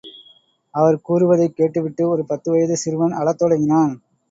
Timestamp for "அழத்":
3.11-3.37